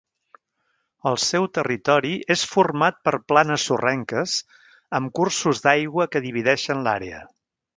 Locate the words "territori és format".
1.57-2.97